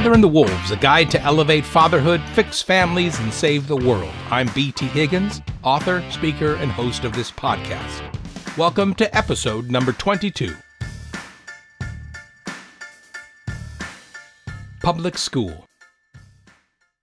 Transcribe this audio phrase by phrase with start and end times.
[0.00, 4.10] Father and the Wolves, a guide to elevate fatherhood, fix families, and save the world.
[4.30, 8.00] I'm BT Higgins, author, speaker, and host of this podcast.
[8.56, 10.56] Welcome to episode number 22.
[14.82, 15.66] Public School.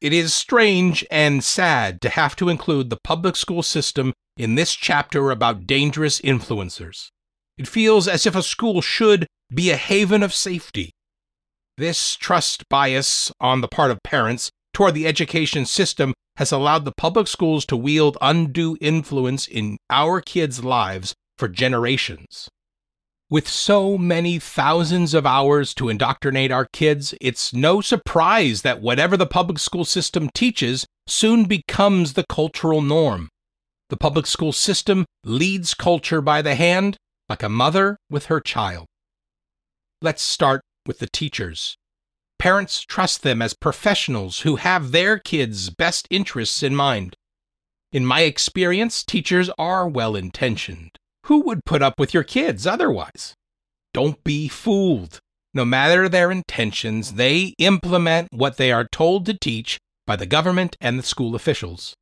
[0.00, 4.72] It is strange and sad to have to include the public school system in this
[4.72, 7.10] chapter about dangerous influencers.
[7.58, 10.92] It feels as if a school should be a haven of safety.
[11.78, 16.92] This trust bias on the part of parents toward the education system has allowed the
[16.96, 22.48] public schools to wield undue influence in our kids' lives for generations.
[23.28, 29.16] With so many thousands of hours to indoctrinate our kids, it's no surprise that whatever
[29.16, 33.28] the public school system teaches soon becomes the cultural norm.
[33.90, 36.96] The public school system leads culture by the hand
[37.28, 38.86] like a mother with her child.
[40.00, 41.76] Let's start with the teachers.
[42.38, 47.16] Parents trust them as professionals who have their kids' best interests in mind.
[47.92, 50.98] In my experience, teachers are well intentioned.
[51.26, 53.34] Who would put up with your kids otherwise?
[53.94, 55.20] Don't be fooled.
[55.54, 60.76] No matter their intentions, they implement what they are told to teach by the government
[60.80, 61.94] and the school officials.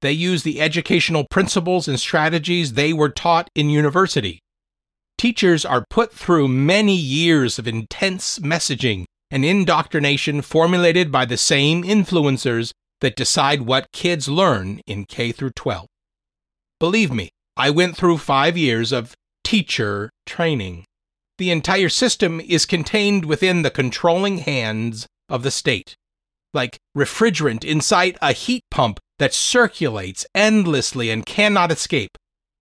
[0.00, 4.40] They use the educational principles and strategies they were taught in university.
[5.18, 11.82] Teachers are put through many years of intense messaging and indoctrination formulated by the same
[11.82, 15.86] influencers that decide what kids learn in K through 12.
[16.78, 20.84] Believe me, I went through 5 years of teacher training.
[21.38, 25.96] The entire system is contained within the controlling hands of the state,
[26.52, 32.18] like refrigerant inside a heat pump that circulates endlessly and cannot escape.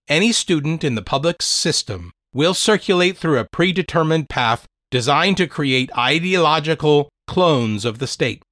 [0.07, 5.89] Any student in the public system will circulate through a predetermined path designed to create
[5.97, 8.43] ideological clones of the state.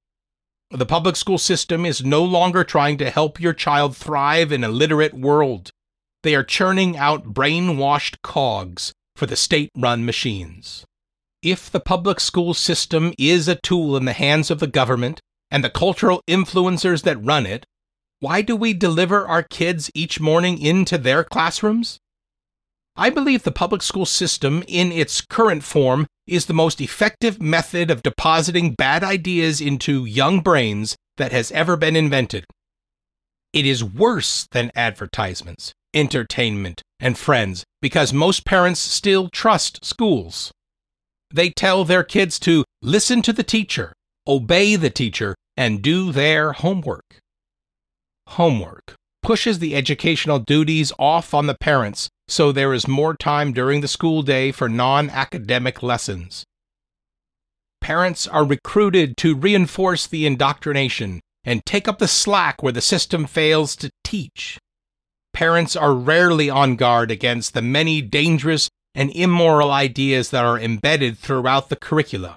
[0.70, 4.68] The public school system is no longer trying to help your child thrive in a
[4.70, 5.70] literate world.
[6.22, 10.86] They are churning out brainwashed cogs for the state run machines.
[11.42, 15.20] If the public school system is a tool in the hands of the government
[15.50, 17.66] and the cultural influencers that run it,
[18.20, 21.98] why do we deliver our kids each morning into their classrooms?
[22.96, 27.90] I believe the public school system, in its current form, is the most effective method
[27.90, 32.44] of depositing bad ideas into young brains that has ever been invented.
[33.52, 40.52] It is worse than advertisements, entertainment, and friends because most parents still trust schools.
[41.32, 43.92] They tell their kids to listen to the teacher,
[44.26, 47.18] obey the teacher, and do their homework.
[48.28, 53.80] Homework pushes the educational duties off on the parents so there is more time during
[53.80, 56.44] the school day for non academic lessons.
[57.80, 63.26] Parents are recruited to reinforce the indoctrination and take up the slack where the system
[63.26, 64.58] fails to teach.
[65.34, 71.18] Parents are rarely on guard against the many dangerous and immoral ideas that are embedded
[71.18, 72.36] throughout the curricula.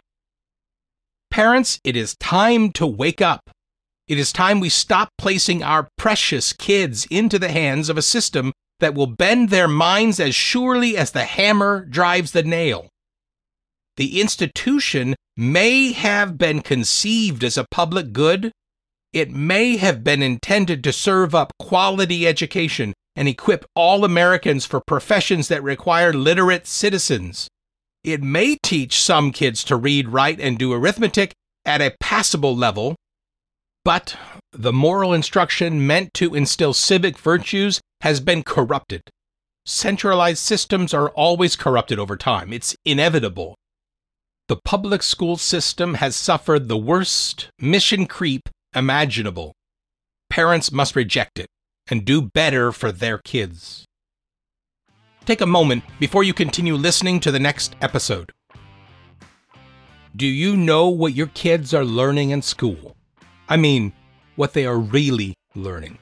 [1.32, 3.50] Parents, it is time to wake up.
[4.08, 8.54] It is time we stop placing our precious kids into the hands of a system
[8.80, 12.88] that will bend their minds as surely as the hammer drives the nail.
[13.98, 18.52] The institution may have been conceived as a public good.
[19.12, 24.80] It may have been intended to serve up quality education and equip all Americans for
[24.80, 27.48] professions that require literate citizens.
[28.04, 31.34] It may teach some kids to read, write, and do arithmetic
[31.66, 32.96] at a passable level,
[33.88, 34.18] but
[34.52, 39.02] the moral instruction meant to instill civic virtues has been corrupted.
[39.66, 42.52] Centralized systems are always corrupted over time.
[42.52, 43.56] It's inevitable.
[44.50, 49.54] The public school system has suffered the worst mission creep imaginable.
[50.30, 51.48] Parents must reject it
[51.90, 53.86] and do better for their kids.
[55.24, 58.34] Take a moment before you continue listening to the next episode.
[60.14, 62.97] Do you know what your kids are learning in school?
[63.50, 63.94] I mean,
[64.36, 65.98] what they are really learning.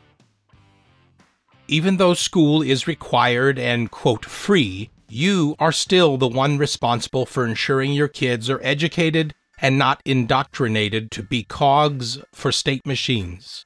[1.68, 7.46] Even though school is required and, quote, free, you are still the one responsible for
[7.46, 13.66] ensuring your kids are educated and not indoctrinated to be cogs for state machines.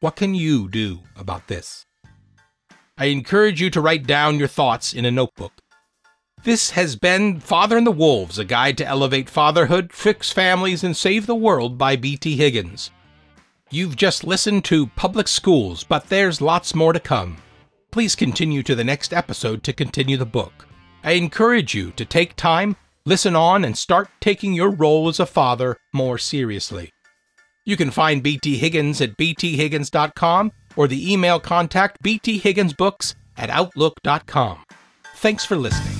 [0.00, 1.86] What can you do about this?
[2.98, 5.52] I encourage you to write down your thoughts in a notebook.
[6.42, 10.96] This has been Father and the Wolves, a guide to elevate fatherhood, fix families, and
[10.96, 12.36] save the world by B.T.
[12.36, 12.90] Higgins.
[13.70, 17.38] You've just listened to Public Schools, but there's lots more to come.
[17.90, 20.66] Please continue to the next episode to continue the book.
[21.02, 25.26] I encourage you to take time listen on and start taking your role as a
[25.26, 26.90] father more seriously.
[27.64, 34.64] You can find BT Higgins at bthiggins.com or the email contact bthigginsbooks at outlook.com.
[35.16, 35.95] Thanks for listening.